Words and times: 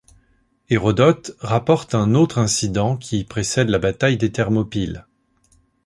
Hérodote 0.71 1.35
rapporte 1.41 1.93
un 1.93 2.15
autre 2.15 2.39
incident, 2.39 2.97
qui 2.97 3.23
précède 3.23 3.69
la 3.69 3.77
bataille 3.77 4.17
des 4.17 4.31
Thermopyles. 4.31 5.05